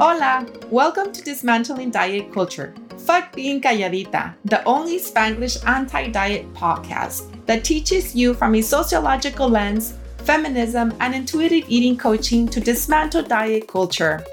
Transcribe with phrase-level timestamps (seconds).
[0.00, 0.46] Hola!
[0.70, 2.72] Welcome to Dismantling Diet Culture.
[3.04, 9.46] Fuck being calladita, the only Spanglish anti diet podcast that teaches you from a sociological
[9.46, 9.92] lens,
[10.24, 14.24] feminism, and intuitive eating coaching to dismantle diet culture.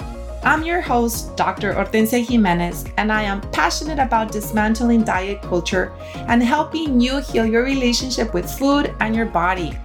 [0.42, 1.74] I'm your host, Dr.
[1.74, 5.92] Hortencia Jimenez, and I am passionate about dismantling diet culture
[6.30, 9.78] and helping you heal your relationship with food and your body.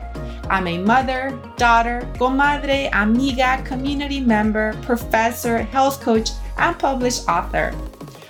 [0.53, 7.75] I'm a mother, daughter, comadre, amiga, community member, professor, health coach, and published author.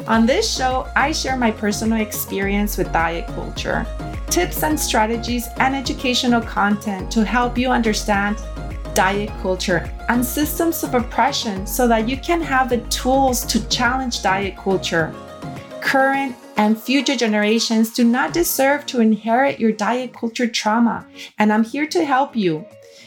[0.07, 3.85] On this show, I share my personal experience with diet culture,
[4.31, 8.37] tips and strategies, and educational content to help you understand
[8.95, 14.23] diet culture and systems of oppression so that you can have the tools to challenge
[14.23, 15.13] diet culture.
[15.81, 21.07] Current and future generations do not deserve to inherit your diet culture trauma,
[21.39, 22.65] and I'm here to help you.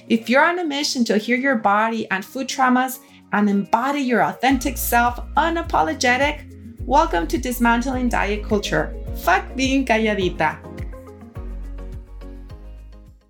[0.09, 2.99] If you're on a mission to heal your body and food traumas
[3.31, 6.51] and embody your authentic self unapologetic,
[6.85, 8.96] welcome to Dismantling Diet Culture.
[9.23, 10.60] Fuck being calladita.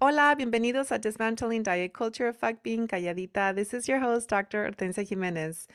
[0.02, 2.32] Hola, bienvenidos a Dismantling Diet Culture.
[2.32, 3.56] Fuck being calladita.
[3.56, 4.70] This is your host, Dr.
[4.70, 5.68] Hortencia Jimenez.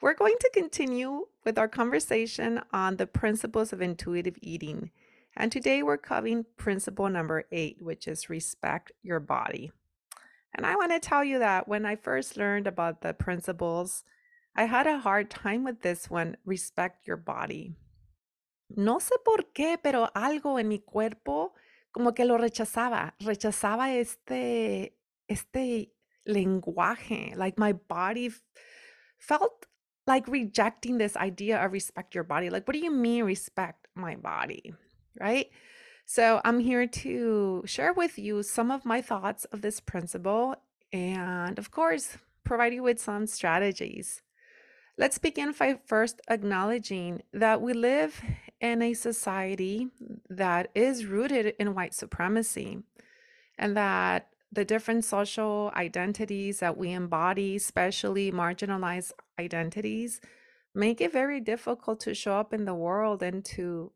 [0.00, 4.90] We're going to continue with our conversation on the principles of intuitive eating.
[5.36, 9.70] And today we're covering principle number eight, which is respect your body.
[10.54, 14.02] And I want to tell you that when I first learned about the principles,
[14.56, 17.74] I had a hard time with this one respect your body.
[18.74, 21.52] No sé por qué, pero algo en mi cuerpo
[21.92, 24.94] como que lo rechazaba, rechazaba este,
[25.28, 25.92] este
[26.26, 28.32] lenguaje, like my body
[29.18, 29.66] felt
[30.06, 32.50] like rejecting this idea of respect your body.
[32.50, 34.74] Like, what do you mean respect my body?
[35.18, 35.50] Right?
[36.04, 40.54] So, I'm here to share with you some of my thoughts of this principle
[40.92, 44.22] and, of course, provide you with some strategies.
[44.96, 48.22] Let's begin by first acknowledging that we live
[48.60, 49.88] in a society
[50.30, 52.78] that is rooted in white supremacy
[53.58, 60.20] and that the different social identities that we embody, especially marginalized identities,
[60.74, 63.92] make it very difficult to show up in the world and to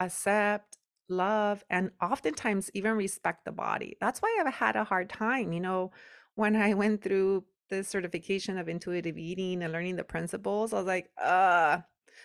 [0.00, 3.96] accept, love, and oftentimes even respect the body.
[4.00, 5.92] That's why I've had a hard time, you know,
[6.34, 10.86] when I went through the certification of intuitive eating and learning the principles, I was
[10.86, 11.78] like, uh,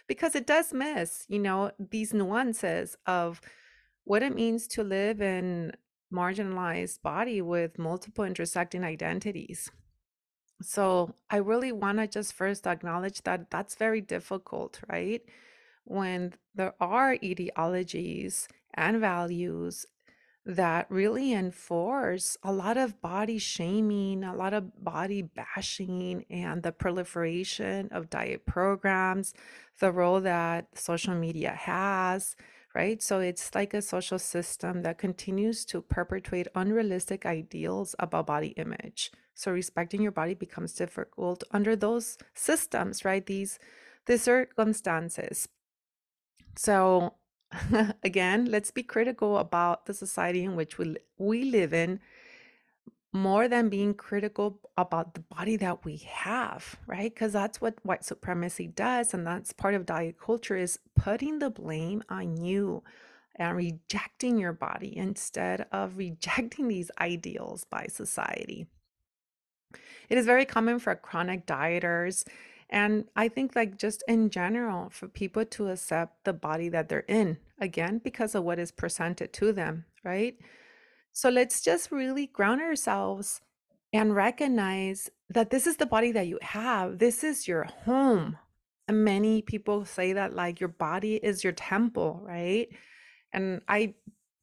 [0.08, 3.42] because it does miss, you know, these nuances of
[4.04, 5.74] what it means to live in
[6.14, 9.70] marginalized body with multiple intersecting identities.
[10.62, 15.22] So I really want to just first acknowledge that that's very difficult, right?
[15.84, 19.86] When there are ideologies and values
[20.46, 26.72] that really enforce a lot of body shaming, a lot of body bashing, and the
[26.72, 29.34] proliferation of diet programs,
[29.80, 32.38] the role that social media has,
[32.78, 33.02] right?
[33.02, 39.12] So it's like a social system that continues to perpetuate unrealistic ideals about body image.
[39.34, 43.26] So respecting your body becomes difficult under those systems, right?
[43.26, 43.58] These
[44.06, 45.48] these circumstances.
[46.56, 47.16] So
[48.04, 52.00] again, let's be critical about the society in which we we live in
[53.18, 57.14] more than being critical about the body that we have, right?
[57.14, 59.14] Because that's what white supremacy does.
[59.14, 62.84] And that's part of diet culture is putting the blame on you
[63.36, 68.68] and rejecting your body instead of rejecting these ideals by society.
[70.10, 72.24] It is very common for chronic dieters
[72.70, 77.00] and I think, like, just in general, for people to accept the body that they're
[77.08, 80.38] in, again, because of what is presented to them, right?
[81.18, 83.42] So let's just really ground ourselves
[83.92, 87.00] and recognize that this is the body that you have.
[87.00, 88.38] This is your home.
[88.88, 92.68] And many people say that, like, your body is your temple, right?
[93.34, 93.96] And I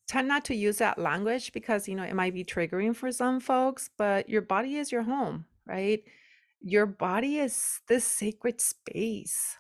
[0.09, 3.39] tend not to use that language because, you know, it might be triggering for some
[3.39, 6.03] folks, but your body is your home, right?
[6.65, 9.59] your body is this sacred space.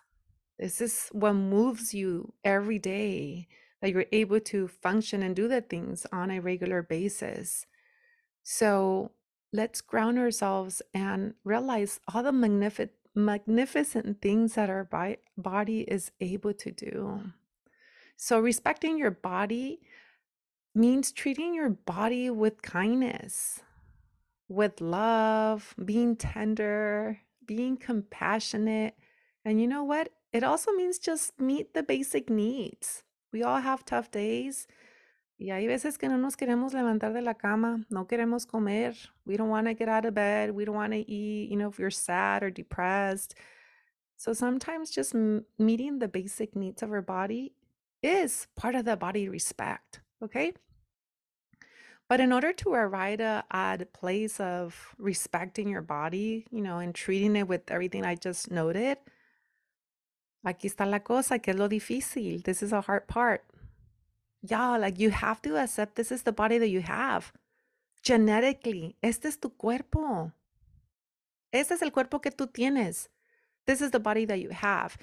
[0.58, 3.46] This is what moves you every day,
[3.84, 7.66] that you're able to function and do the things on a regular basis.
[8.42, 9.10] So
[9.52, 16.12] let's ground ourselves and realize all the magnific- magnificent things that our bi- body is
[16.19, 17.20] able to do.
[18.16, 19.81] So, respecting your body
[20.75, 23.60] means treating your body with kindness
[24.48, 28.94] with love, being tender, being compassionate.
[29.44, 30.08] And you know what?
[30.32, 33.02] It also means just meet the basic needs.
[33.34, 34.69] We all have tough days.
[35.40, 38.94] Y hay veces que no nos queremos levantar de la cama, no queremos comer.
[39.26, 40.52] We don't want to get out of bed.
[40.52, 41.50] We don't want to eat.
[41.50, 43.34] You know, if you're sad or depressed,
[44.16, 45.14] So sometimes just
[45.58, 47.54] meeting the basic needs of our body
[48.02, 50.00] is part of the body respect.
[50.22, 50.52] Okay.
[52.08, 56.94] But in order to arrive at a place of respecting your body, you know, and
[56.94, 58.98] treating it with everything I just noted,
[60.44, 62.43] aquí está la cosa, que es lo difícil.
[62.43, 63.43] This is a hard part.
[64.43, 67.32] Yeah, like you have to accept this is the body that you have.
[68.02, 70.32] Genetically, este es tu cuerpo.
[71.50, 73.08] Este es el cuerpo que tú tienes.
[73.67, 74.99] This is the body that you have.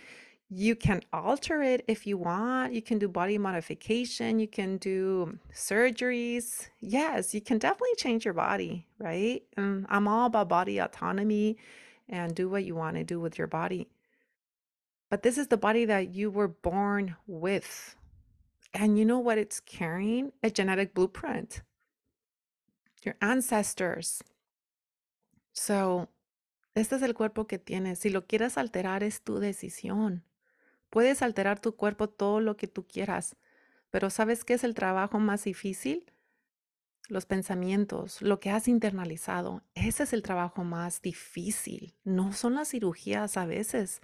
[0.54, 2.74] You can alter it if you want.
[2.74, 4.38] You can do body modification.
[4.38, 6.68] You can do surgeries.
[6.82, 9.44] Yes, you can definitely change your body, right?
[9.56, 11.58] And I'm all about body autonomy
[12.10, 13.88] and do what you want to do with your body.
[15.12, 17.98] But this is the body that you were born with.
[18.74, 20.32] And you know what it's carrying?
[20.42, 21.64] A genetic blueprint.
[23.04, 24.24] Your ancestors.
[25.52, 26.08] So,
[26.76, 28.00] este es el cuerpo que tienes.
[28.00, 30.24] Si lo quieres alterar, es tu decisión.
[30.90, 33.36] Puedes alterar tu cuerpo todo lo que tú quieras,
[33.90, 36.06] pero ¿sabes qué es el trabajo más difícil?
[37.10, 39.64] Los pensamientos, lo que has internalizado.
[39.76, 41.96] Ese es el trabajo más difícil.
[42.06, 44.00] No son las cirugías a veces.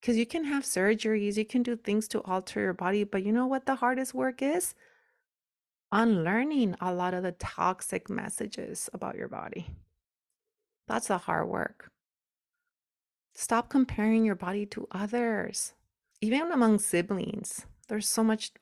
[0.00, 3.32] Because you can have surgeries, you can do things to alter your body, but you
[3.32, 4.74] know what the hardest work is?
[5.92, 9.66] Unlearning a lot of the toxic messages about your body.
[10.88, 11.90] That's the hard work.
[13.34, 15.74] Stop comparing your body to others,
[16.20, 17.66] even among siblings.
[17.88, 18.52] There's so much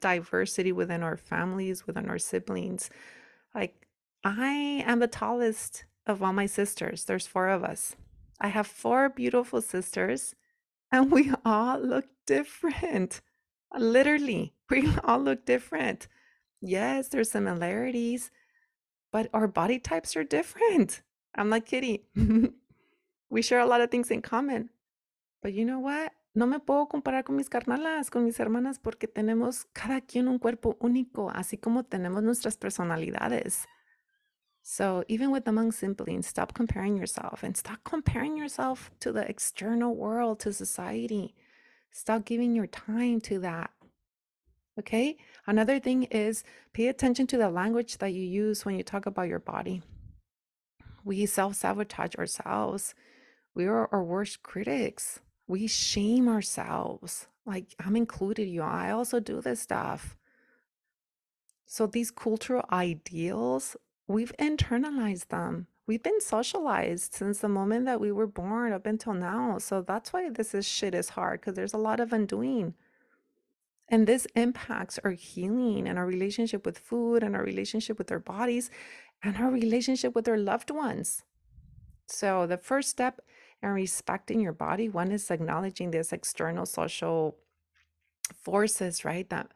[0.00, 2.90] diversity within our families, within our siblings.
[3.54, 3.86] Like,
[4.24, 7.04] I am the tallest of all my sisters.
[7.04, 7.96] There's four of us.
[8.40, 10.34] I have four beautiful sisters
[10.92, 13.20] and we all look different.
[13.76, 16.08] Literally, we all look different.
[16.60, 18.30] Yes, there's similarities,
[19.12, 21.02] but our body types are different.
[21.34, 22.06] I'm like Kitty.
[23.30, 24.70] we share a lot of things in common.
[25.42, 26.12] But you know what?
[26.34, 30.38] No me puedo comparar con mis carnalas, con mis hermanas, porque tenemos cada quien un
[30.38, 33.66] cuerpo único, así como tenemos nuestras personalidades.
[34.68, 39.94] So even with among siblings, stop comparing yourself and stop comparing yourself to the external
[39.94, 41.36] world, to society.
[41.92, 43.70] Stop giving your time to that.
[44.76, 45.18] Okay.
[45.46, 46.42] Another thing is
[46.72, 49.82] pay attention to the language that you use when you talk about your body.
[51.04, 52.96] We self sabotage ourselves.
[53.54, 55.20] We are our worst critics.
[55.46, 57.28] We shame ourselves.
[57.46, 58.62] Like I'm included, you.
[58.62, 60.16] I also do this stuff.
[61.66, 63.76] So these cultural ideals
[64.08, 65.66] we've internalized them.
[65.86, 69.58] We've been socialized since the moment that we were born up until now.
[69.58, 72.74] So that's why this is shit is hard because there's a lot of undoing.
[73.88, 78.18] And this impacts our healing and our relationship with food and our relationship with our
[78.18, 78.68] bodies
[79.22, 81.22] and our relationship with our loved ones.
[82.08, 83.20] So the first step
[83.62, 87.36] in respecting your body, one is acknowledging this external social
[88.34, 89.28] forces, right?
[89.30, 89.52] That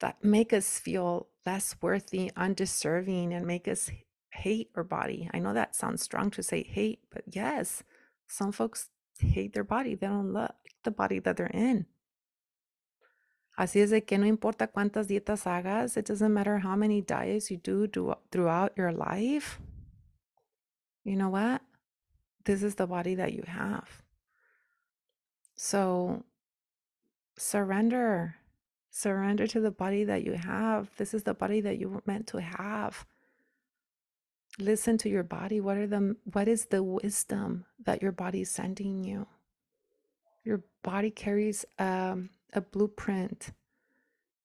[0.00, 3.90] that make us feel less worthy, undeserving, and make us
[4.32, 5.30] hate our body.
[5.32, 7.82] I know that sounds strong to say hate, but yes,
[8.26, 8.88] some folks
[9.18, 9.94] hate their body.
[9.94, 10.50] They don't like
[10.84, 11.86] the body that they're in.
[13.58, 17.50] Así es de que no importa cuántas dietas hagas, it doesn't matter how many diets
[17.50, 19.60] you do, do throughout your life.
[21.04, 21.60] You know what?
[22.44, 24.02] This is the body that you have.
[25.54, 26.24] So
[27.36, 28.36] surrender
[28.90, 30.90] Surrender to the body that you have.
[30.96, 33.06] This is the body that you were meant to have.
[34.58, 35.60] Listen to your body.
[35.60, 39.26] What are the what is the wisdom that your body is sending you?
[40.44, 43.52] Your body carries um, a blueprint.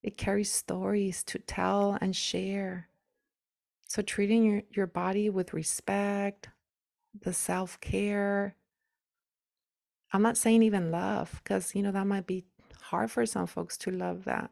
[0.02, 2.88] It carries stories to tell and share.
[3.88, 6.48] So treating your, your body with respect,
[7.20, 8.54] the self-care.
[10.12, 12.44] I'm not saying even love, because you know that might be
[12.90, 14.50] hard for some folks to love that.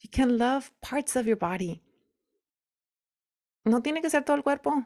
[0.00, 1.82] You can love parts of your body.
[3.64, 4.84] No tiene que ser todo el cuerpo,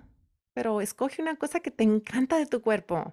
[0.54, 3.12] pero escoge una cosa que te encanta de tu cuerpo.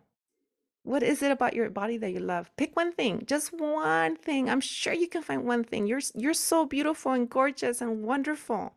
[0.83, 2.49] What is it about your body that you love?
[2.55, 4.49] Pick one thing, just one thing.
[4.49, 5.85] I'm sure you can find one thing.
[5.85, 8.71] You're you're so beautiful and gorgeous and wonderful.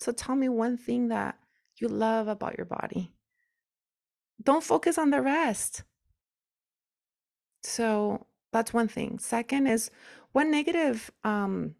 [0.00, 1.38] So tell me one thing that
[1.76, 3.12] you love about your body.
[4.42, 5.84] Don't focus on the rest.
[7.62, 9.18] So that's one thing.
[9.18, 9.90] Second is
[10.32, 11.74] what negative um,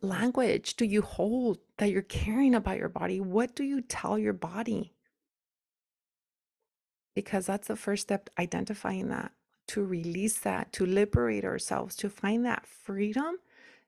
[0.00, 3.20] language do you hold that you're caring about your body?
[3.20, 4.94] What do you tell your body?
[7.14, 9.32] Because that's the first step, identifying that,
[9.68, 13.36] to release that, to liberate ourselves, to find that freedom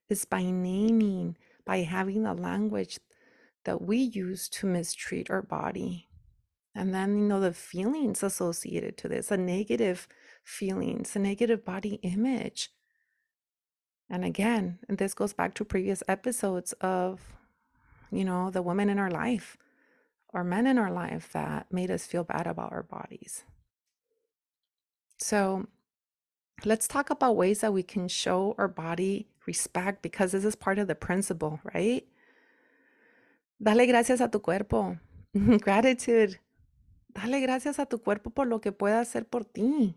[0.09, 2.99] is by naming, by having the language
[3.65, 6.09] that we use to mistreat our body.
[6.75, 10.09] And then, you know, the feelings associated to this, a negative
[10.51, 12.71] feelings, the negative body image.
[14.11, 17.21] And again, and this goes back to previous episodes of,
[18.11, 19.57] you know, the women in our life
[20.33, 23.45] or men in our life that made us feel bad about our bodies.
[25.19, 25.67] So
[26.65, 30.79] let's talk about ways that we can show our body respect because this is part
[30.79, 32.05] of the principle, right?
[33.63, 34.99] Dale gracias a tu cuerpo.
[35.35, 36.41] Gratitude.
[37.15, 39.95] Dale gracias a tu cuerpo por lo que pueda hacer por ti.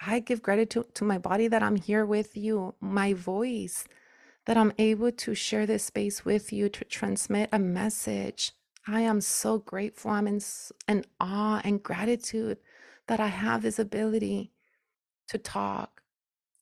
[0.00, 3.84] I give gratitude to my body that I'm here with you, my voice,
[4.46, 8.52] that I'm able to share this space with you to transmit a message.
[8.86, 10.12] I am so grateful.
[10.12, 10.40] I'm in,
[10.86, 12.58] in awe and gratitude
[13.08, 14.52] that I have this ability
[15.28, 16.02] to talk,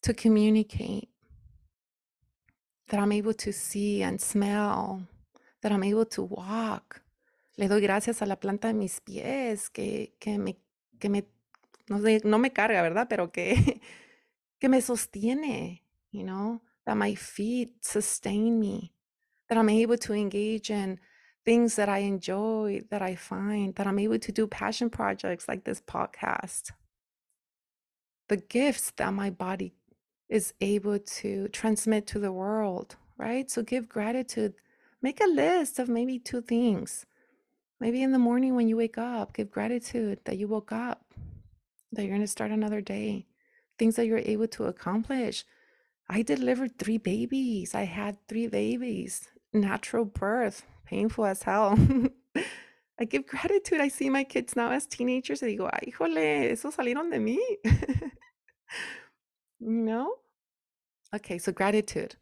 [0.03, 1.09] to communicate,
[2.89, 5.03] that I'm able to see and smell,
[5.63, 7.03] that I'm able to walk.
[7.59, 10.57] Le doy gracias a la planta de mis pies que, que, me,
[11.01, 11.25] que me,
[11.89, 13.09] no, sé, no me carga, ¿verdad?
[13.09, 13.81] Pero que,
[14.61, 18.93] que me sostiene, you know, that my feet sustain me,
[19.49, 20.99] that I'm able to engage in
[21.45, 25.65] things that I enjoy, that I find, that I'm able to do passion projects like
[25.65, 26.73] this podcast.
[28.29, 29.75] The gifts that my body
[30.29, 33.49] is able to transmit to the world, right?
[33.49, 34.55] So give gratitude.
[35.01, 37.07] Make a list of maybe two things.
[37.79, 41.06] Maybe in the morning when you wake up, give gratitude that you woke up,
[41.93, 43.27] that you're going to start another day,
[43.79, 45.45] things that you're able to accomplish.
[46.09, 47.75] I delivered three babies.
[47.75, 51.79] I had three babies, natural birth, painful as hell.
[52.99, 53.81] I give gratitude.
[53.81, 57.39] I see my kids now as teenagers and digo, ay, híjole, eso salieron de mí.
[59.61, 60.15] you know?
[61.15, 62.17] Okay, so gratitude.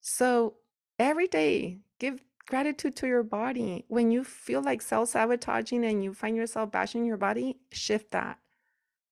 [0.00, 0.54] So
[0.98, 3.84] every day, give gratitude to your body.
[3.88, 8.38] When you feel like self sabotaging and you find yourself bashing your body, shift that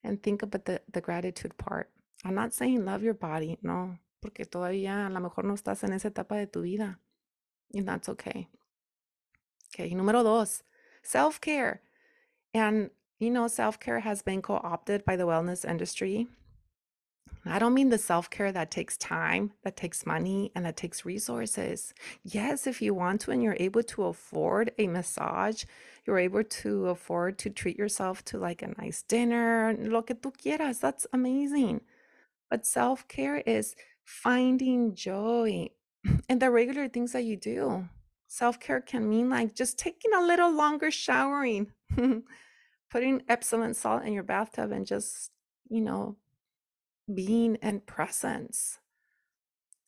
[0.04, 1.90] and think about the, the gratitude part.
[2.24, 5.92] I'm not saying love your body, no, porque todavía a lo mejor no estás en
[5.92, 6.98] esa etapa de tu vida.
[7.74, 8.48] And that's okay.
[9.74, 10.62] Okay, número dos,
[11.02, 11.80] self care.
[12.54, 16.28] And, you know, self care has been co opted by the wellness industry.
[17.44, 21.04] I don't mean the self care that takes time, that takes money, and that takes
[21.04, 21.92] resources.
[22.22, 25.64] Yes, if you want to and you're able to afford a massage,
[26.06, 30.32] you're able to afford to treat yourself to like a nice dinner, lo que tú
[30.32, 31.80] quieras, that's amazing.
[32.48, 35.70] But self care is finding joy
[36.28, 37.88] in the regular things that you do.
[38.28, 41.72] Self care can mean like just taking a little longer showering,
[42.90, 45.32] putting Epsom salt in your bathtub, and just,
[45.68, 46.16] you know,
[47.12, 48.78] being and presence.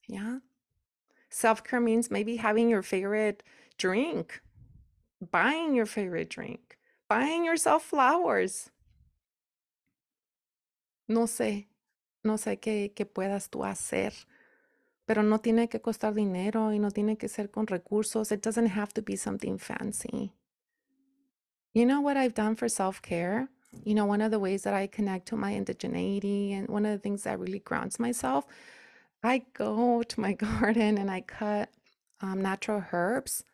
[0.08, 0.38] Yeah.
[1.30, 3.42] Self care means maybe having your favorite
[3.76, 4.40] drink,
[5.20, 6.78] buying your favorite drink,
[7.08, 8.70] buying yourself flowers.
[11.08, 11.66] No sé,
[12.22, 14.12] no sé qué, qué puedas tú hacer,
[15.06, 18.32] pero no tiene que costar dinero y no tiene que ser con recursos.
[18.32, 20.32] It doesn't have to be something fancy.
[21.74, 23.48] You know what I've done for self care?
[23.84, 26.92] You know, one of the ways that I connect to my indigeneity and one of
[26.92, 28.46] the things that really grounds myself,
[29.22, 31.70] I go to my garden and I cut
[32.20, 33.44] um, natural herbs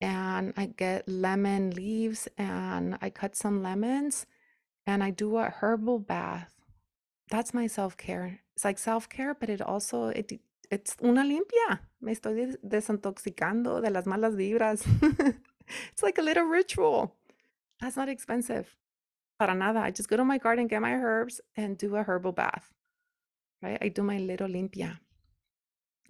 [0.00, 4.26] and I get lemon leaves and I cut some lemons
[4.86, 6.54] and I do a herbal bath.
[7.30, 8.40] That's my self care.
[8.54, 11.80] It's like self care, but it also it it's una limpia.
[12.00, 14.84] Me estoy desintoxicando de las malas vibras.
[15.92, 17.14] it's like a little ritual.
[17.80, 18.76] That's not expensive
[19.42, 19.80] para nada.
[19.80, 22.70] I just go to my garden, get my herbs, and do a herbal bath.
[23.60, 23.78] Right?
[23.80, 24.98] I do my little limpia.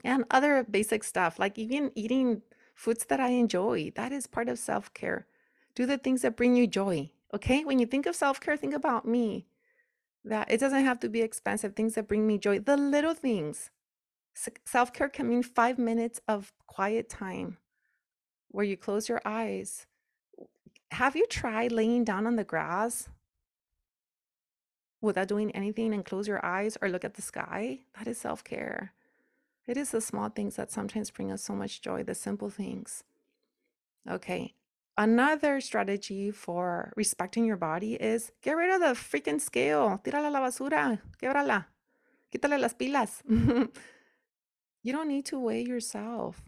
[0.04, 2.42] And other basic stuff, like even eating
[2.74, 3.92] foods that I enjoy.
[3.94, 5.26] That is part of self care.
[5.74, 7.10] Do the things that bring you joy.
[7.32, 7.64] Okay?
[7.64, 9.46] When you think of self care, think about me.
[10.24, 12.58] That it doesn't have to be expensive, things that bring me joy.
[12.58, 13.70] The little things.
[14.66, 17.56] Self care can mean five minutes of quiet time
[18.48, 19.86] where you close your eyes.
[20.90, 23.08] Have you tried laying down on the grass
[25.02, 28.42] without doing anything and close your eyes or look at the sky, that is self
[28.42, 28.94] care.
[29.66, 33.04] It is the small things that sometimes bring us so much joy, the simple things.
[34.08, 34.54] Okay.
[34.96, 40.00] Another strategy for respecting your body is get rid of the freaking scale.
[40.04, 40.98] Tírala la basura.
[41.20, 41.66] Québrala.
[42.32, 43.22] Quítale las pilas.
[44.82, 46.42] you don't need to weigh yourself.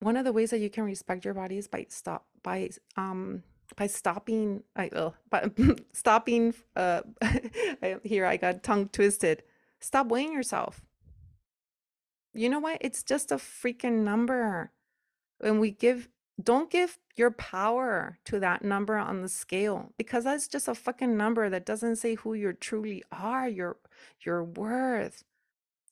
[0.00, 3.42] One of the ways that you can respect your body is by stop by um
[3.76, 5.50] by stopping I oh, by
[5.92, 7.02] stopping uh
[8.02, 9.42] here I got tongue twisted.
[9.80, 10.82] Stop weighing yourself.
[12.34, 12.78] You know what?
[12.80, 14.72] It's just a freaking number.
[15.42, 16.08] And we give
[16.42, 21.16] don't give your power to that number on the scale because that's just a fucking
[21.16, 23.76] number that doesn't say who you truly are, your
[24.24, 25.24] your worth,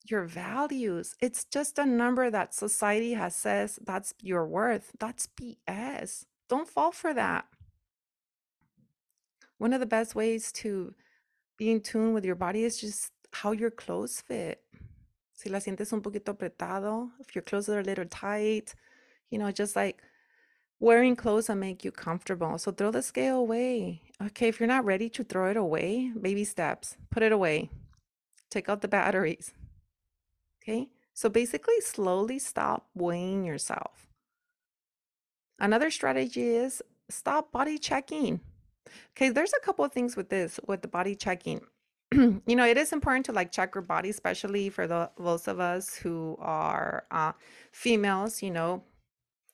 [0.05, 1.15] your values.
[1.21, 4.93] It's just a number that society has says that's your worth.
[4.99, 6.25] That's BS.
[6.49, 7.47] Don't fall for that.
[9.59, 10.95] One of the best ways to
[11.57, 14.63] be in tune with your body is just how your clothes fit.
[15.35, 18.75] Si la sientes un poquito apretado, if your clothes are a little tight,
[19.31, 20.03] you know, just like
[20.81, 22.59] wearing clothes that make you comfortable.
[22.59, 24.03] So throw the scale away.
[24.23, 27.71] Okay, if you're not ready to throw it away, baby steps, put it away.
[28.51, 29.53] Take out the batteries.
[30.63, 34.07] Okay, so basically, slowly stop weighing yourself.
[35.59, 38.41] Another strategy is stop body checking.
[39.17, 41.61] Okay, there's a couple of things with this, with the body checking.
[42.13, 45.61] you know, it is important to like check your body, especially for the those of
[45.61, 47.33] us who are uh,
[47.73, 48.43] females.
[48.43, 48.83] You know,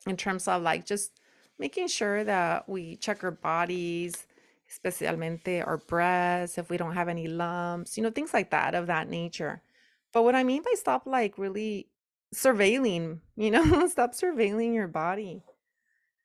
[0.06, 1.20] in terms of like just
[1.58, 4.26] making sure that we check our bodies,
[4.70, 8.86] especialmente our breasts, if we don't have any lumps, you know, things like that of
[8.86, 9.62] that nature.
[10.12, 11.88] But what I mean by stop like really
[12.34, 15.42] surveilling, you know, stop surveilling your body.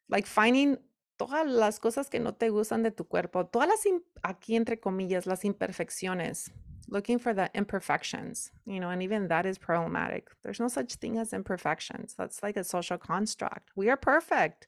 [0.09, 0.77] Like finding
[1.19, 3.85] todas las cosas que no te gustan de tu cuerpo, todas las,
[4.23, 6.49] aquí entre comillas, las imperfecciones,
[6.87, 10.29] looking for the imperfections, you know, and even that is problematic.
[10.43, 12.15] There's no such thing as imperfections.
[12.17, 13.69] That's like a social construct.
[13.75, 14.67] We are perfect.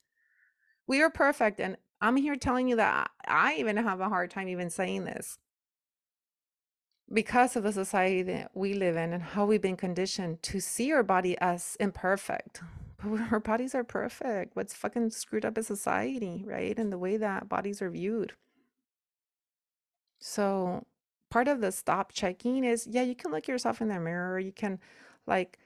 [0.87, 1.61] We are perfect.
[1.61, 5.39] And I'm here telling you that I even have a hard time even saying this
[7.13, 10.91] because of the society that we live in and how we've been conditioned to see
[10.91, 12.61] our body as imperfect.
[13.31, 14.55] Our bodies are perfect.
[14.55, 16.77] What's fucking screwed up is society, right?
[16.77, 18.33] And the way that bodies are viewed.
[20.19, 20.85] So
[21.29, 24.51] part of the stop checking is yeah, you can look yourself in the mirror, you
[24.51, 24.79] can
[25.25, 25.57] like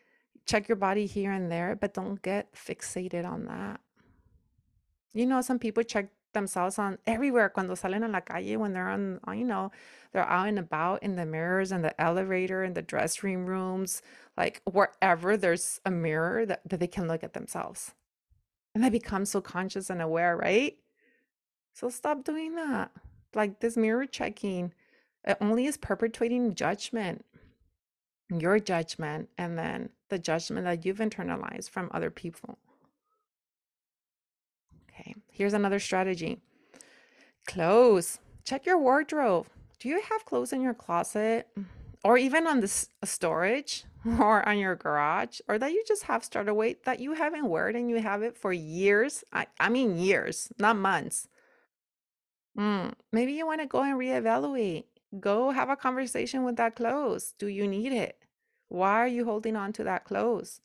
[0.45, 3.81] check your body here and there, but don't get fixated on that.
[5.13, 8.87] You know, some people check themselves on everywhere cuando salen a la calle when they're
[8.89, 9.71] on, uh, you know,
[10.13, 14.03] they're out and about in the mirrors and the elevator and the dressing rooms,
[14.37, 17.95] like wherever there's a mirror that, that they can look at themselves.
[18.75, 20.77] And they become so conscious and aware, right?
[21.73, 22.91] So stop doing that.
[23.33, 24.73] Like this mirror checking,
[25.25, 27.25] it only is perpetuating judgment,
[28.29, 32.59] your judgment, and then the judgment that you've internalized from other people.
[35.35, 36.39] Here's another strategy
[37.45, 38.19] clothes.
[38.45, 39.47] Check your wardrobe.
[39.79, 41.49] Do you have clothes in your closet
[42.05, 43.83] or even on the storage
[44.19, 47.75] or on your garage or that you just have started weight that you haven't worn
[47.75, 49.25] and you have it for years?
[49.33, 51.27] I, I mean, years, not months.
[52.57, 54.85] Mm, maybe you want to go and reevaluate.
[55.19, 57.33] Go have a conversation with that clothes.
[57.37, 58.17] Do you need it?
[58.69, 60.61] Why are you holding on to that clothes?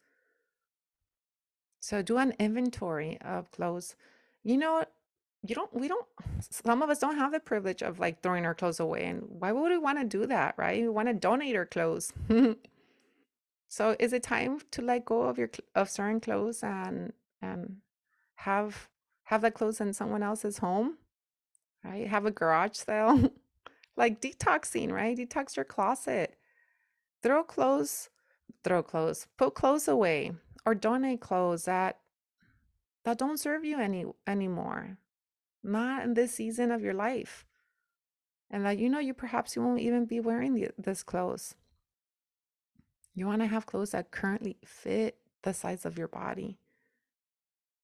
[1.81, 3.97] So do an inventory of clothes.
[4.43, 4.85] You know,
[5.43, 6.07] you don't, we don't,
[6.41, 9.05] some of us don't have the privilege of like throwing our clothes away.
[9.05, 10.83] And why would we want to do that, right?
[10.83, 12.13] We want to donate our clothes.
[13.69, 17.77] so is it time to let go of your, of certain clothes and, and
[18.37, 18.89] have,
[19.25, 20.99] have that clothes in someone else's home,
[21.85, 22.07] right?
[22.07, 23.31] Have a garage sale,
[23.97, 25.17] like detoxing, right?
[25.17, 26.37] Detox your closet.
[27.23, 28.09] Throw clothes,
[28.65, 30.33] throw clothes, put clothes away
[30.65, 31.99] or donate clothes that
[33.05, 34.99] that don't serve you any anymore
[35.63, 37.45] not in this season of your life
[38.51, 41.55] and that you know you perhaps you won't even be wearing the, this clothes.
[43.15, 46.59] You want to have clothes that currently fit the size of your body.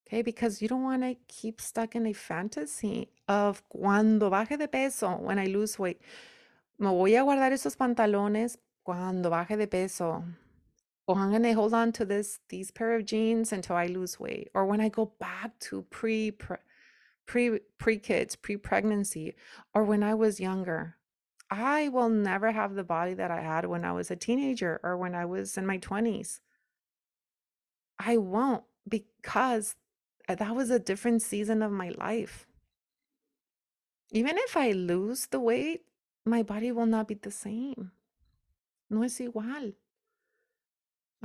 [0.06, 4.68] Okay because you don't want to keep stuck in a fantasy of cuando baje de
[4.68, 6.00] peso when i lose weight
[6.78, 10.22] me voy a guardar esos pantalones cuando baje de peso
[11.08, 14.48] oh, I'm gonna hold on to this these pair of jeans until I lose weight,
[14.54, 16.32] or when I go back to pre
[17.26, 19.34] pre pre kids, pre pregnancy,
[19.74, 20.96] or when I was younger.
[21.50, 24.96] I will never have the body that I had when I was a teenager or
[24.96, 26.40] when I was in my 20s.
[28.00, 29.76] I won't because
[30.28, 32.46] that was a different season of my life.
[34.10, 35.82] Even if I lose the weight,
[36.24, 37.92] my body will not be the same.
[38.90, 39.74] No es igual.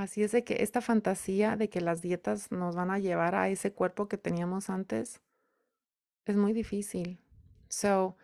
[0.01, 3.49] Así es de que esta fantasía de que las dietas nos van a llevar a
[3.49, 5.21] ese cuerpo que teníamos antes
[6.25, 7.19] es muy difícil.
[7.69, 8.15] So,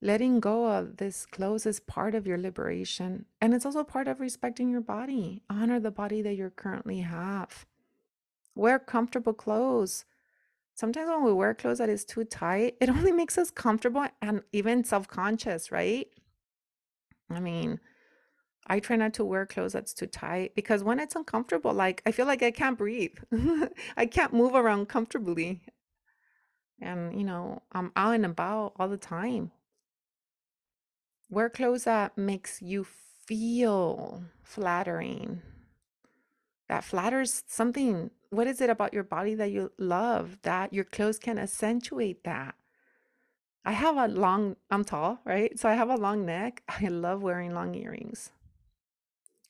[0.00, 3.26] letting go of this clothes is part of your liberation.
[3.40, 5.42] And it's also part of respecting your body.
[5.50, 7.66] Honor the body that you currently have.
[8.54, 10.04] Wear comfortable clothes.
[10.76, 14.42] Sometimes when we wear clothes that is too tight, it only makes us comfortable and
[14.52, 16.06] even self conscious, right?
[17.28, 17.80] I mean,
[18.66, 22.12] I try not to wear clothes that's too tight because when it's uncomfortable, like I
[22.12, 23.16] feel like I can't breathe.
[23.96, 25.60] I can't move around comfortably.
[26.80, 29.52] And, you know, I'm out and about all the time.
[31.30, 32.84] Wear clothes that makes you
[33.26, 35.42] feel flattering.
[36.68, 38.10] That flatters something.
[38.30, 42.54] What is it about your body that you love that your clothes can accentuate that?
[43.64, 45.58] I have a long, I'm tall, right?
[45.58, 46.62] So I have a long neck.
[46.68, 48.30] I love wearing long earrings.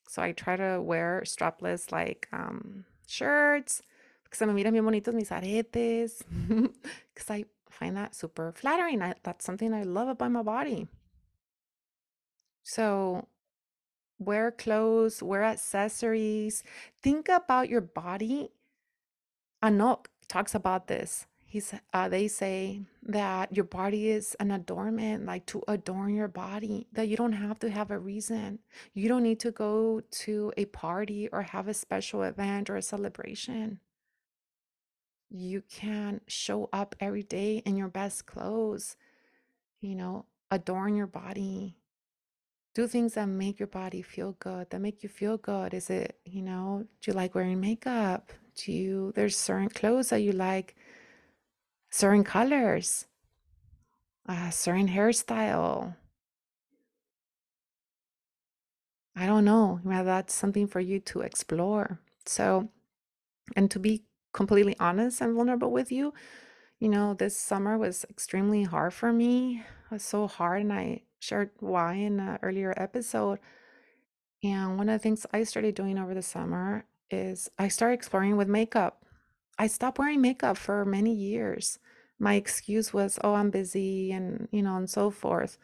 [0.07, 3.81] So I try to wear strapless like um, shirts
[4.23, 6.23] because se me miran bien bonitos mis aretes
[7.13, 9.01] because I find that super flattering.
[9.01, 10.87] I, that's something I love about my body.
[12.63, 13.27] So
[14.19, 16.63] wear clothes, wear accessories.
[17.01, 18.49] Think about your body.
[19.63, 21.27] Anok talks about this.
[21.55, 26.85] He's uh, they say that your body is an adornment, like to adorn your body,
[26.91, 28.59] that you don't have to have a reason.
[28.93, 32.81] You don't need to go to a party or have a special event or a
[32.81, 33.79] celebration.
[35.29, 38.97] You can show up every day in your best clothes,
[39.79, 41.77] you know, adorn your body.
[42.73, 45.73] Do things that make your body feel good, that make you feel good.
[45.73, 48.33] Is it, you know, do you like wearing makeup?
[48.57, 50.75] Do you, there's certain clothes that you like,
[51.95, 53.05] certain colors,
[54.25, 55.95] a certain hairstyle.
[59.15, 59.79] I don't know.
[59.85, 61.99] That's something for you to explore.
[62.25, 62.67] So,
[63.55, 64.03] and to be
[64.33, 66.13] completely honest and vulnerable with you,
[66.79, 69.63] you know, this summer was extremely hard for me.
[69.85, 73.39] It was so hard, and I shared why in an earlier episode.
[74.43, 78.35] And one of the things I started doing over the summer is I started exploring
[78.35, 79.05] with makeup.
[79.57, 81.79] I stopped wearing makeup for many years.
[82.19, 85.57] My excuse was, oh, I'm busy, and you know, and so forth.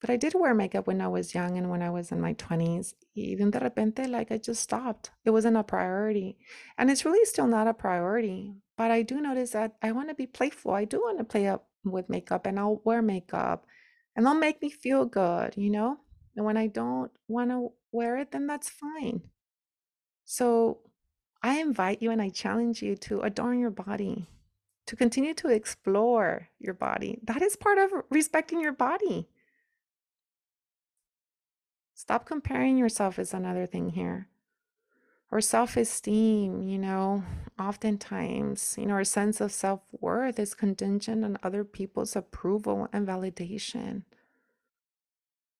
[0.00, 2.34] But I did wear makeup when I was young and when I was in my
[2.34, 2.94] 20s.
[3.16, 5.10] Even de repente, like I just stopped.
[5.24, 6.38] It wasn't a priority.
[6.76, 8.54] And it's really still not a priority.
[8.76, 10.72] But I do notice that I want to be playful.
[10.72, 13.66] I do want to play up with makeup and I'll wear makeup
[14.14, 15.98] and they'll make me feel good, you know?
[16.36, 19.22] And when I don't want to wear it, then that's fine.
[20.24, 20.78] So
[21.42, 24.26] I invite you and I challenge you to adorn your body,
[24.88, 27.18] to continue to explore your body.
[27.22, 29.28] That is part of respecting your body.
[31.92, 34.28] Stop comparing yourself is another thing here.
[35.30, 37.22] Or self esteem, you know,
[37.58, 43.06] oftentimes, you know, our sense of self worth is contingent on other people's approval and
[43.06, 44.04] validation.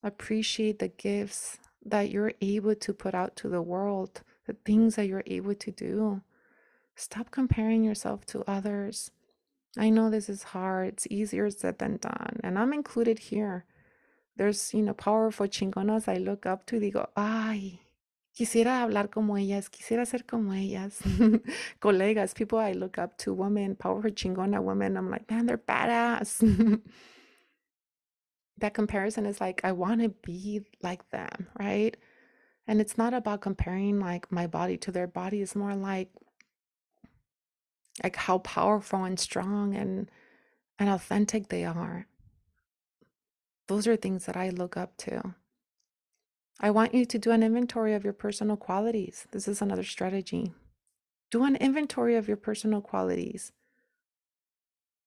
[0.02, 5.06] Appreciate the gifts that you're able to put out to the world, the things that
[5.06, 6.22] you're able to do.
[6.96, 9.10] Stop comparing yourself to others.
[9.78, 13.64] I know this is hard, it's easier said than done, and I'm included here.
[14.36, 17.80] There's, you know, powerful chingonas I look up to, digo, ay,
[18.36, 21.00] quisiera hablar como ellas, quisiera ser como ellas.
[21.80, 26.40] Colegas, people I look up to, women, powerful chingona women, I'm like, man, they're badass.
[28.58, 31.96] that comparison is like, I want to be like them, right?
[32.66, 35.40] And it's not about comparing like my body to their body.
[35.40, 36.10] It's more like
[38.02, 40.10] like how powerful and strong and
[40.78, 42.06] and authentic they are.
[43.66, 45.34] Those are things that I look up to.
[46.60, 49.26] I want you to do an inventory of your personal qualities.
[49.30, 50.52] This is another strategy.
[51.30, 53.52] Do an inventory of your personal qualities.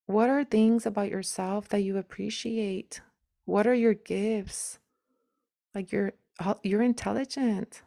[0.05, 3.01] What are things about yourself that you appreciate?
[3.45, 4.79] What are your gifts?
[5.73, 7.81] Like you're uh, you're intelligent.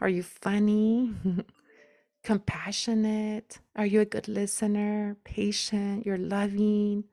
[0.00, 1.14] Are you funny?
[2.22, 3.60] Compassionate?
[3.76, 5.16] Are you a good listener?
[5.24, 6.04] Patient?
[6.04, 7.04] You're loving?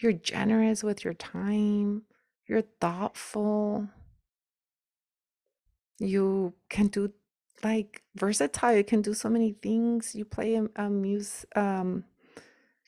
[0.00, 2.02] You're generous with your time?
[2.46, 3.88] You're thoughtful?
[5.98, 7.12] You can do
[7.64, 8.76] like versatile.
[8.76, 10.14] You can do so many things.
[10.14, 12.04] You play a, a mus um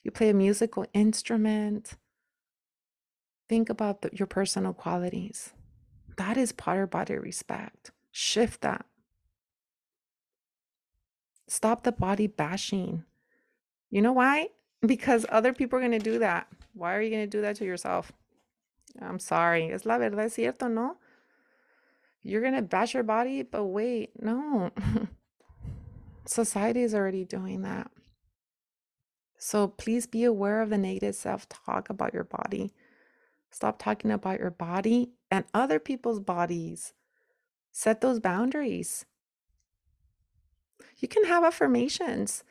[0.03, 1.95] you play a musical instrument.
[3.49, 5.53] Think about the, your personal qualities.
[6.17, 7.91] That is of body respect.
[8.13, 8.87] Shift that.
[11.51, 13.03] Stop the body bashing.
[13.91, 14.51] You know why?
[14.87, 16.47] Because other people are going to do that.
[16.75, 18.13] Why are you going to do that to yourself?
[19.03, 19.73] I'm sorry.
[19.73, 20.95] Es la verdad, es cierto, ¿no?
[22.23, 24.71] You're going to bash your body, but wait, no.
[26.25, 27.91] Society is already doing that.
[29.37, 32.73] So please be aware of the negative self talk about your body.
[33.51, 36.93] Stop talking about your body and other people's bodies.
[37.73, 39.05] Set those boundaries.
[40.99, 42.45] You can have affirmations.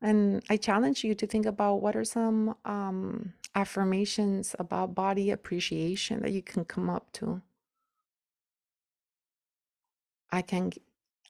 [0.00, 6.20] And I challenge you to think about what are some um, affirmations about body appreciation
[6.22, 7.42] that you can come up to.
[10.30, 10.72] I can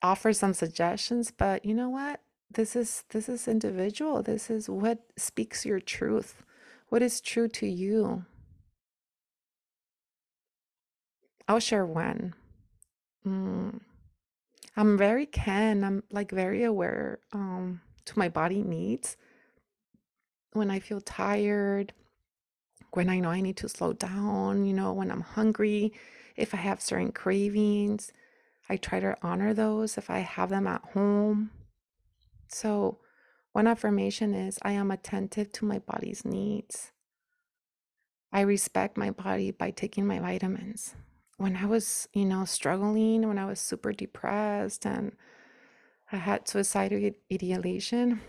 [0.01, 2.19] offer some suggestions, but you know what?
[2.55, 4.21] this is this is individual.
[4.23, 6.43] This is what speaks your truth.
[6.89, 8.25] What is true to you?
[11.47, 12.33] I'll share one.
[13.27, 13.81] Mm,
[14.77, 15.83] I'm very can.
[15.83, 19.17] I'm like very aware um to my body needs
[20.55, 21.93] when I feel tired,
[22.91, 25.93] when I know I need to slow down, you know, when I'm hungry,
[26.35, 28.11] if I have certain cravings,
[28.69, 31.51] I try to honor those if I have them at home.
[32.47, 32.99] So,
[33.51, 36.91] one affirmation is I am attentive to my body's needs.
[38.31, 40.95] I respect my body by taking my vitamins.
[41.37, 45.13] When I was, you know, struggling, when I was super depressed and
[46.11, 48.21] I had suicidal ideation,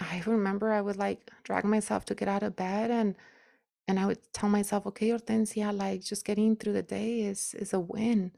[0.00, 3.16] I remember I would like drag myself to get out of bed and
[3.88, 7.72] and I would tell myself, okay, Hortencia, like just getting through the day is is
[7.72, 8.32] a win.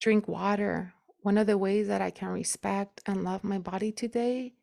[0.00, 0.94] Drink water.
[1.22, 4.54] One of the ways that I can respect and love my body today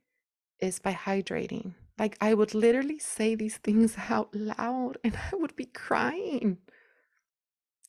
[0.59, 1.73] is by hydrating.
[1.97, 6.57] Like I would literally say these things out loud and I would be crying.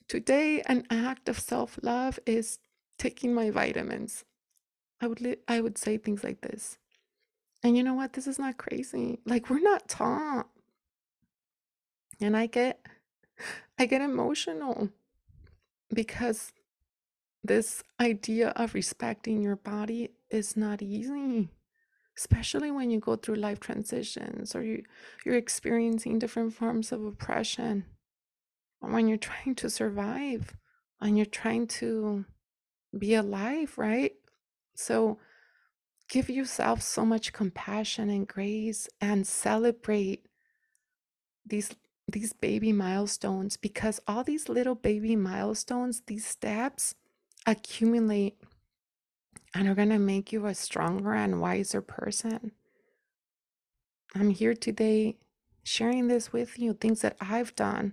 [0.08, 2.58] Today, an act of self-love is
[2.98, 4.24] taking my vitamins.
[5.00, 6.78] I would li- I would say things like this.
[7.62, 8.12] And you know what?
[8.12, 9.20] This is not crazy.
[9.26, 10.48] Like we're not taught.
[12.20, 12.80] And I get
[13.78, 14.90] I get emotional
[15.92, 16.52] because
[17.44, 21.48] this idea of respecting your body is not easy
[22.16, 24.82] especially when you go through life transitions or you
[25.24, 27.84] you're experiencing different forms of oppression
[28.80, 30.56] when you're trying to survive
[31.00, 32.24] and you're trying to
[32.96, 34.12] be alive right?
[34.74, 35.18] So
[36.08, 40.26] give yourself so much compassion and grace and celebrate
[41.44, 41.74] these
[42.08, 46.94] these baby milestones because all these little baby milestones these steps
[47.46, 48.36] accumulate
[49.54, 52.52] and are going to make you a stronger and wiser person.
[54.14, 55.16] I'm here today
[55.66, 57.92] sharing this with you things that i've done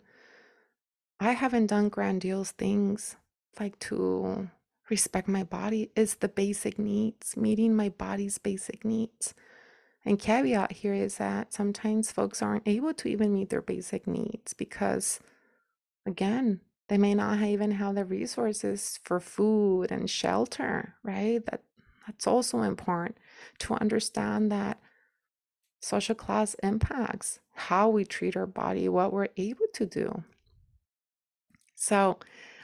[1.19, 3.15] i haven't done grandiose things
[3.59, 4.49] like to
[4.89, 9.33] respect my body is the basic needs meeting my body's basic needs
[10.05, 14.53] and caveat here is that sometimes folks aren't able to even meet their basic needs
[14.53, 15.19] because,
[16.05, 21.45] again, they may not even have the resources for food and shelter, right?
[21.45, 21.63] That
[22.05, 23.17] that's also important
[23.59, 24.77] to understand that
[25.79, 30.23] social class impacts how we treat our body, what we're able to do.
[31.83, 32.17] So,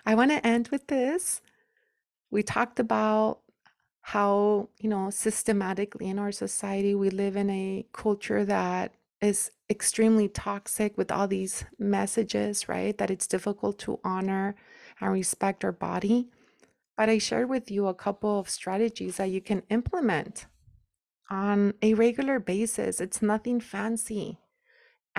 [0.06, 1.42] I want to end with this.
[2.32, 3.40] We talked about
[4.00, 10.30] how, you know, systematically in our society, we live in a culture that is extremely
[10.30, 12.98] toxic with all these messages, right?
[12.98, 14.56] That it's difficult to honor
[15.02, 16.30] and respect our body.
[16.96, 20.46] But I shared with you a couple of strategies that you can implement
[21.30, 23.02] on a regular basis.
[23.02, 24.40] It's nothing fancy.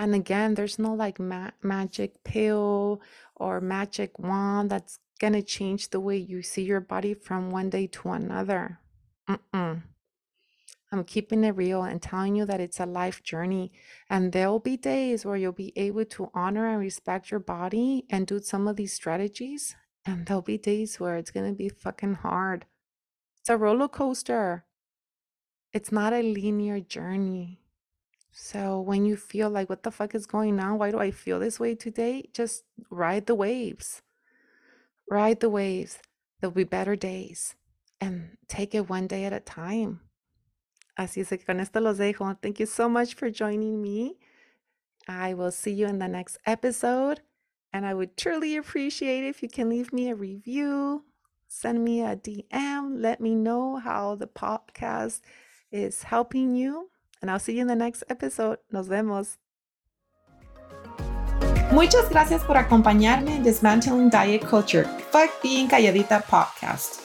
[0.01, 3.03] And again, there's no like ma- magic pill
[3.35, 7.69] or magic wand that's going to change the way you see your body from one
[7.69, 8.79] day to another.
[9.29, 9.83] Mm-mm.
[10.91, 13.73] I'm keeping it real and telling you that it's a life journey.
[14.09, 18.25] And there'll be days where you'll be able to honor and respect your body and
[18.25, 19.75] do some of these strategies.
[20.03, 22.65] And there'll be days where it's going to be fucking hard.
[23.39, 24.65] It's a roller coaster,
[25.71, 27.60] it's not a linear journey.
[28.31, 30.77] So when you feel like, what the fuck is going on?
[30.77, 32.29] Why do I feel this way today?
[32.33, 34.01] Just ride the waves.
[35.09, 35.99] Ride the waves.
[36.39, 37.55] There'll be better days
[37.99, 39.99] and take it one day at a time.
[40.97, 42.37] Así es que con esto los dejo.
[42.41, 44.17] Thank you so much for joining me.
[45.07, 47.21] I will see you in the next episode.
[47.73, 51.05] And I would truly appreciate if you can leave me a review,
[51.47, 55.21] send me a DM, let me know how the podcast
[55.71, 56.90] is helping you.
[57.21, 58.57] And I'll see you in the next episode.
[58.71, 59.37] Nos vemos.
[61.71, 66.99] Muchas gracias por acompañarme en Dismantling Diet Culture, Fuck Being Calladita podcast.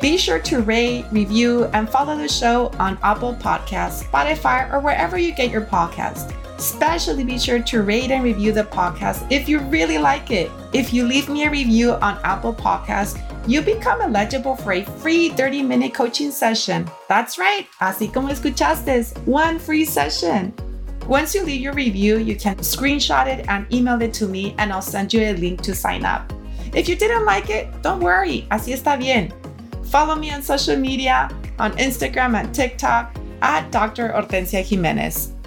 [0.00, 5.16] Be sure to rate, review, and follow the show on Apple Podcasts, Spotify, or wherever
[5.18, 6.34] you get your podcast.
[6.58, 10.50] Especially be sure to rate and review the podcast if you really like it.
[10.72, 15.30] If you leave me a review on Apple Podcasts, you become eligible for a free
[15.30, 16.86] 30 minute coaching session.
[17.08, 20.52] That's right, así como escuchaste, one free session.
[21.06, 24.70] Once you leave your review, you can screenshot it and email it to me, and
[24.70, 26.30] I'll send you a link to sign up.
[26.74, 29.32] If you didn't like it, don't worry, así está bien.
[29.84, 34.10] Follow me on social media on Instagram and TikTok at Dr.
[34.10, 35.37] Hortencia Jimenez.